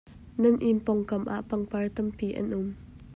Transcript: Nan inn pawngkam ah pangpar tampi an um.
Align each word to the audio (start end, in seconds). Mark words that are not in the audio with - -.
Nan 0.41 0.55
inn 0.69 0.79
pawngkam 0.85 1.23
ah 1.35 1.43
pangpar 1.49 1.85
tampi 1.95 2.27
an 2.39 2.47
um. 2.59 2.67